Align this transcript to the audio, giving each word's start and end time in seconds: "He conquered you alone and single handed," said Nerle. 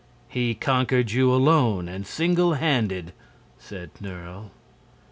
"He 0.27 0.55
conquered 0.55 1.11
you 1.11 1.31
alone 1.31 1.87
and 1.87 2.07
single 2.07 2.55
handed," 2.55 3.13
said 3.59 3.91
Nerle. 4.01 4.49